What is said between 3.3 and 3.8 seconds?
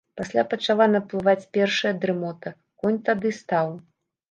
стаў.